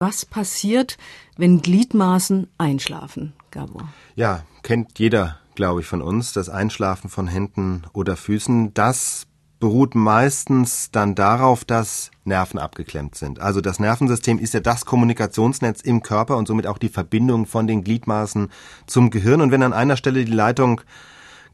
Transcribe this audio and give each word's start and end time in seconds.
Was 0.00 0.24
passiert, 0.24 0.96
wenn 1.36 1.60
Gliedmaßen 1.60 2.46
einschlafen, 2.56 3.32
Gabor? 3.50 3.88
Ja, 4.14 4.44
kennt 4.62 4.96
jeder, 5.00 5.38
glaube 5.56 5.80
ich, 5.80 5.88
von 5.88 6.02
uns, 6.02 6.32
das 6.32 6.48
Einschlafen 6.48 7.10
von 7.10 7.26
Händen 7.26 7.82
oder 7.92 8.16
Füßen. 8.16 8.74
Das 8.74 9.26
beruht 9.58 9.96
meistens 9.96 10.92
dann 10.92 11.16
darauf, 11.16 11.64
dass 11.64 12.12
Nerven 12.22 12.60
abgeklemmt 12.60 13.16
sind. 13.16 13.40
Also 13.40 13.60
das 13.60 13.80
Nervensystem 13.80 14.38
ist 14.38 14.54
ja 14.54 14.60
das 14.60 14.84
Kommunikationsnetz 14.84 15.80
im 15.80 16.00
Körper 16.04 16.36
und 16.36 16.46
somit 16.46 16.68
auch 16.68 16.78
die 16.78 16.90
Verbindung 16.90 17.46
von 17.46 17.66
den 17.66 17.82
Gliedmaßen 17.82 18.50
zum 18.86 19.10
Gehirn. 19.10 19.40
Und 19.40 19.50
wenn 19.50 19.64
an 19.64 19.72
einer 19.72 19.96
Stelle 19.96 20.24
die 20.24 20.30
Leitung 20.30 20.80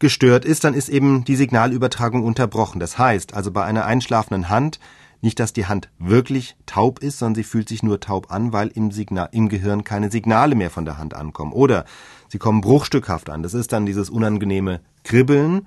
gestört 0.00 0.44
ist, 0.44 0.64
dann 0.64 0.74
ist 0.74 0.90
eben 0.90 1.24
die 1.24 1.36
Signalübertragung 1.36 2.22
unterbrochen. 2.22 2.78
Das 2.78 2.98
heißt, 2.98 3.32
also 3.32 3.50
bei 3.52 3.64
einer 3.64 3.86
einschlafenden 3.86 4.50
Hand 4.50 4.80
nicht, 5.24 5.40
dass 5.40 5.52
die 5.52 5.66
Hand 5.66 5.88
wirklich 5.98 6.54
taub 6.66 7.00
ist, 7.00 7.18
sondern 7.18 7.34
sie 7.34 7.44
fühlt 7.44 7.68
sich 7.68 7.82
nur 7.82 7.98
taub 7.98 8.30
an, 8.30 8.52
weil 8.52 8.68
im, 8.68 8.92
Signal, 8.92 9.28
im 9.32 9.48
Gehirn 9.48 9.82
keine 9.82 10.10
Signale 10.10 10.54
mehr 10.54 10.70
von 10.70 10.84
der 10.84 10.98
Hand 10.98 11.14
ankommen. 11.14 11.52
Oder 11.52 11.84
sie 12.28 12.38
kommen 12.38 12.60
bruchstückhaft 12.60 13.30
an. 13.30 13.42
Das 13.42 13.54
ist 13.54 13.72
dann 13.72 13.86
dieses 13.86 14.10
unangenehme 14.10 14.80
Kribbeln 15.02 15.66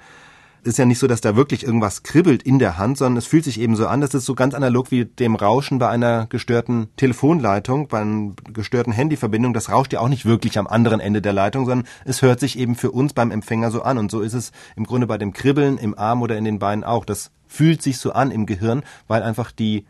ist 0.67 0.77
ja 0.77 0.85
nicht 0.85 0.99
so, 0.99 1.07
dass 1.07 1.21
da 1.21 1.35
wirklich 1.35 1.63
irgendwas 1.63 2.03
kribbelt 2.03 2.43
in 2.43 2.59
der 2.59 2.77
Hand, 2.77 2.97
sondern 2.97 3.17
es 3.17 3.25
fühlt 3.25 3.43
sich 3.43 3.59
eben 3.59 3.75
so 3.75 3.87
an, 3.87 4.01
das 4.01 4.13
ist 4.13 4.25
so 4.25 4.35
ganz 4.35 4.53
analog 4.53 4.91
wie 4.91 5.05
dem 5.05 5.35
Rauschen 5.35 5.79
bei 5.79 5.89
einer 5.89 6.27
gestörten 6.27 6.89
Telefonleitung, 6.97 7.87
bei 7.87 8.01
einer 8.01 8.33
gestörten 8.53 8.93
Handyverbindung. 8.93 9.53
Das 9.53 9.71
rauscht 9.71 9.93
ja 9.93 9.99
auch 9.99 10.09
nicht 10.09 10.25
wirklich 10.25 10.59
am 10.59 10.67
anderen 10.67 10.99
Ende 10.99 11.21
der 11.21 11.33
Leitung, 11.33 11.65
sondern 11.65 11.87
es 12.05 12.21
hört 12.21 12.39
sich 12.39 12.59
eben 12.59 12.75
für 12.75 12.91
uns 12.91 13.13
beim 13.13 13.31
Empfänger 13.31 13.71
so 13.71 13.81
an. 13.81 13.97
Und 13.97 14.11
so 14.11 14.21
ist 14.21 14.33
es 14.33 14.51
im 14.75 14.85
Grunde 14.85 15.07
bei 15.07 15.17
dem 15.17 15.33
Kribbeln 15.33 15.77
im 15.77 15.97
Arm 15.97 16.21
oder 16.21 16.37
in 16.37 16.45
den 16.45 16.59
Beinen 16.59 16.83
auch. 16.83 17.05
Das 17.05 17.31
fühlt 17.47 17.81
sich 17.81 17.97
so 17.97 18.11
an 18.11 18.31
im 18.31 18.45
Gehirn, 18.45 18.83
weil 19.07 19.23
einfach 19.23 19.51
die 19.51 19.85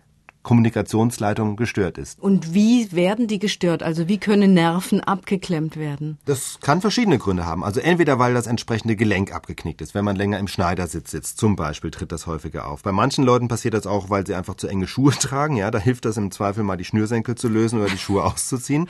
Kommunikationsleitung 0.48 1.58
gestört 1.58 1.98
ist. 1.98 2.22
Und 2.22 2.54
wie 2.54 2.94
werden 2.94 3.28
die 3.28 3.38
gestört? 3.38 3.84
Also 3.84 4.08
wie 4.08 4.18
können 4.18 4.54
Nerven 4.54 5.02
abgeklemmt 5.02 5.76
werden? 5.76 6.18
Das 6.24 6.60
kann 6.62 6.80
verschiedene 6.80 7.18
Gründe 7.18 7.46
haben. 7.46 7.66
Also 7.66 7.82
entweder 7.82 8.18
weil 8.18 8.34
das 8.34 8.48
entsprechende 8.48 8.96
Gelenk 8.96 9.36
abgeknickt 9.36 9.82
ist, 9.82 9.94
wenn 9.94 10.06
man 10.06 10.16
länger 10.16 10.40
im 10.40 10.48
Schneidersitz 10.48 11.12
sitzt, 11.12 11.38
zum 11.38 11.58
Beispiel 11.58 11.92
tritt 11.92 12.14
das 12.14 12.28
häufiger 12.28 12.70
auf. 12.70 12.82
Bei 12.82 12.94
manchen 12.94 13.26
Leuten 13.26 13.50
passiert 13.50 13.74
das 13.74 13.86
auch, 13.86 14.10
weil 14.10 14.26
sie 14.26 14.36
einfach 14.36 14.56
zu 14.56 14.70
enge 14.70 14.88
Schuhe 14.88 15.12
tragen. 15.20 15.58
Ja, 15.58 15.70
da 15.70 15.80
hilft 15.80 16.06
das 16.06 16.16
im 16.16 16.32
Zweifel 16.32 16.64
mal 16.64 16.78
die 16.78 16.86
Schnürsenkel 16.86 17.36
zu 17.36 17.50
lösen 17.50 17.82
oder 17.82 17.90
die 17.90 17.98
Schuhe 17.98 18.24
auszuziehen. 18.26 18.88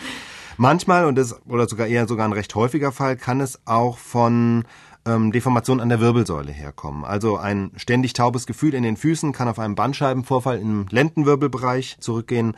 Manchmal 0.57 1.05
und 1.05 1.15
das 1.15 1.35
oder 1.47 1.67
sogar 1.67 1.87
eher 1.87 2.07
sogar 2.07 2.27
ein 2.27 2.33
recht 2.33 2.53
häufiger 2.53 2.91
Fall 2.91 3.17
kann 3.17 3.41
es 3.41 3.59
auch 3.65 3.97
von 3.97 4.63
ähm, 5.07 5.31
Deformation 5.31 5.79
an 5.79 5.89
der 5.89 5.99
Wirbelsäule 5.99 6.51
herkommen. 6.51 7.05
Also 7.05 7.37
ein 7.37 7.71
ständig 7.77 8.13
taubes 8.13 8.45
Gefühl 8.45 8.73
in 8.73 8.83
den 8.83 8.97
Füßen 8.97 9.31
kann 9.31 9.47
auf 9.47 9.59
einen 9.59 9.75
Bandscheibenvorfall 9.75 10.59
im 10.59 10.85
Lendenwirbelbereich 10.89 11.97
zurückgehen. 11.99 12.55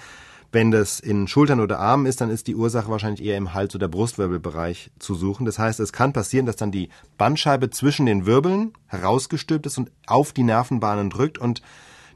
Wenn 0.51 0.71
das 0.71 0.99
in 0.99 1.27
Schultern 1.27 1.59
oder 1.59 1.79
Armen 1.79 2.07
ist, 2.07 2.21
dann 2.21 2.31
ist 2.31 2.47
die 2.47 2.55
Ursache 2.55 2.89
wahrscheinlich 2.89 3.23
eher 3.23 3.37
im 3.37 3.53
Hals- 3.53 3.75
oder 3.75 3.87
Brustwirbelbereich 3.87 4.89
zu 4.97 5.13
suchen. 5.13 5.45
Das 5.45 5.59
heißt, 5.59 5.79
es 5.79 5.93
kann 5.93 6.11
passieren, 6.11 6.47
dass 6.47 6.55
dann 6.55 6.71
die 6.71 6.89
Bandscheibe 7.19 7.69
zwischen 7.69 8.07
den 8.07 8.25
Wirbeln 8.25 8.73
herausgestülpt 8.87 9.67
ist 9.67 9.77
und 9.77 9.91
auf 10.07 10.33
die 10.33 10.43
Nervenbahnen 10.43 11.11
drückt 11.11 11.37
und 11.37 11.61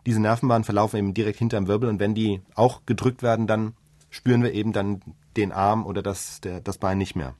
diese 0.08 0.20
Nervenbahnen 0.20 0.64
verlaufen 0.64 0.98
eben 0.98 1.14
direkt 1.14 1.40
hinterm 1.40 1.68
Wirbel 1.68 1.90
und 1.90 2.00
wenn 2.00 2.16
die 2.16 2.42
auch 2.56 2.82
gedrückt 2.88 3.22
werden, 3.22 3.46
dann 3.46 3.74
spüren 4.10 4.42
wir 4.42 4.54
eben 4.54 4.74
dann 4.74 5.02
den 5.38 5.52
Arm 5.52 5.86
oder 5.86 6.02
das, 6.02 6.42
der, 6.42 6.60
das 6.60 6.80
Bein 6.80 6.98
nicht 6.98 7.16
mehr. 7.16 7.36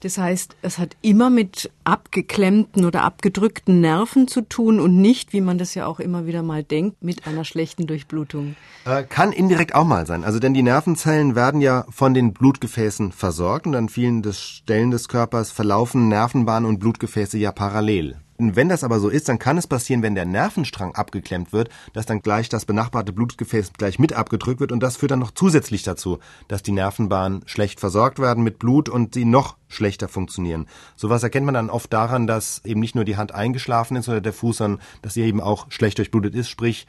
Das 0.00 0.18
heißt, 0.18 0.56
es 0.62 0.78
hat 0.78 0.96
immer 1.02 1.30
mit 1.30 1.70
abgeklemmten 1.84 2.84
oder 2.84 3.02
abgedrückten 3.02 3.80
Nerven 3.80 4.28
zu 4.28 4.42
tun 4.42 4.80
und 4.80 5.00
nicht, 5.00 5.32
wie 5.32 5.40
man 5.40 5.58
das 5.58 5.74
ja 5.74 5.86
auch 5.86 6.00
immer 6.00 6.26
wieder 6.26 6.42
mal 6.42 6.62
denkt, 6.62 7.02
mit 7.02 7.26
einer 7.26 7.44
schlechten 7.44 7.86
Durchblutung. 7.86 8.56
Äh, 8.84 9.04
kann 9.04 9.32
indirekt 9.32 9.74
auch 9.74 9.84
mal 9.84 10.06
sein. 10.06 10.24
Also 10.24 10.38
denn 10.38 10.54
die 10.54 10.62
Nervenzellen 10.62 11.34
werden 11.34 11.60
ja 11.60 11.84
von 11.90 12.14
den 12.14 12.32
Blutgefäßen 12.32 13.12
versorgt 13.12 13.66
und 13.66 13.74
an 13.74 13.88
vielen 13.88 14.22
des 14.22 14.40
Stellen 14.40 14.90
des 14.90 15.08
Körpers 15.08 15.50
verlaufen 15.50 16.08
Nervenbahnen 16.08 16.68
und 16.68 16.78
Blutgefäße 16.78 17.38
ja 17.38 17.52
parallel. 17.52 18.16
Wenn 18.40 18.68
das 18.68 18.84
aber 18.84 19.00
so 19.00 19.08
ist, 19.08 19.28
dann 19.28 19.40
kann 19.40 19.58
es 19.58 19.66
passieren, 19.66 20.02
wenn 20.02 20.14
der 20.14 20.24
Nervenstrang 20.24 20.94
abgeklemmt 20.94 21.52
wird, 21.52 21.70
dass 21.92 22.06
dann 22.06 22.22
gleich 22.22 22.48
das 22.48 22.66
benachbarte 22.66 23.12
Blutgefäß 23.12 23.72
gleich 23.72 23.98
mit 23.98 24.12
abgedrückt 24.12 24.60
wird 24.60 24.70
und 24.70 24.80
das 24.80 24.96
führt 24.96 25.10
dann 25.10 25.18
noch 25.18 25.32
zusätzlich 25.32 25.82
dazu, 25.82 26.20
dass 26.46 26.62
die 26.62 26.70
Nervenbahnen 26.70 27.42
schlecht 27.46 27.80
versorgt 27.80 28.20
werden 28.20 28.44
mit 28.44 28.60
Blut 28.60 28.88
und 28.88 29.14
sie 29.14 29.24
noch 29.24 29.56
schlechter 29.66 30.06
funktionieren. 30.06 30.68
Sowas 30.94 31.24
erkennt 31.24 31.46
man 31.46 31.54
dann 31.54 31.68
oft 31.68 31.92
daran, 31.92 32.28
dass 32.28 32.64
eben 32.64 32.78
nicht 32.78 32.94
nur 32.94 33.04
die 33.04 33.16
Hand 33.16 33.34
eingeschlafen 33.34 33.96
ist 33.96 34.08
oder 34.08 34.20
der 34.20 34.32
Fuß, 34.32 34.58
sondern 34.58 34.80
dass 35.02 35.14
sie 35.14 35.22
eben 35.22 35.40
auch 35.40 35.66
schlecht 35.72 35.98
durchblutet 35.98 36.36
ist, 36.36 36.48
sprich 36.48 36.86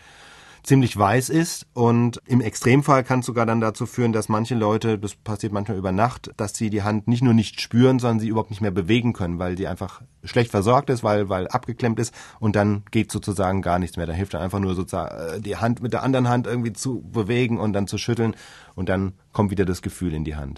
ziemlich 0.63 0.95
weiß 0.95 1.29
ist 1.29 1.65
und 1.73 2.21
im 2.25 2.41
Extremfall 2.41 3.03
kann 3.03 3.19
es 3.19 3.25
sogar 3.25 3.45
dann 3.45 3.61
dazu 3.61 3.85
führen, 3.85 4.13
dass 4.13 4.29
manche 4.29 4.55
Leute, 4.55 4.97
das 4.97 5.15
passiert 5.15 5.53
manchmal 5.53 5.77
über 5.77 5.91
Nacht, 5.91 6.31
dass 6.37 6.55
sie 6.55 6.69
die 6.69 6.83
Hand 6.83 7.07
nicht 7.07 7.23
nur 7.23 7.33
nicht 7.33 7.61
spüren, 7.61 7.99
sondern 7.99 8.19
sie 8.19 8.27
überhaupt 8.27 8.49
nicht 8.49 8.61
mehr 8.61 8.71
bewegen 8.71 9.13
können, 9.13 9.39
weil 9.39 9.55
die 9.55 9.67
einfach 9.67 10.01
schlecht 10.23 10.51
versorgt 10.51 10.89
ist, 10.89 11.03
weil, 11.03 11.29
weil 11.29 11.47
abgeklemmt 11.47 11.99
ist 11.99 12.13
und 12.39 12.55
dann 12.55 12.83
geht 12.91 13.11
sozusagen 13.11 13.61
gar 13.61 13.79
nichts 13.79 13.97
mehr. 13.97 14.05
Da 14.05 14.13
hilft 14.13 14.33
dann 14.33 14.41
einfach 14.41 14.59
nur 14.59 14.75
sozusagen 14.75 15.15
äh, 15.15 15.41
die 15.41 15.55
Hand 15.55 15.81
mit 15.81 15.93
der 15.93 16.03
anderen 16.03 16.27
Hand 16.27 16.47
irgendwie 16.47 16.73
zu 16.73 17.01
bewegen 17.01 17.59
und 17.59 17.73
dann 17.73 17.87
zu 17.87 17.97
schütteln 17.97 18.35
und 18.75 18.89
dann 18.89 19.13
kommt 19.31 19.51
wieder 19.51 19.65
das 19.65 19.81
Gefühl 19.81 20.13
in 20.13 20.23
die 20.23 20.35
Hand. 20.35 20.57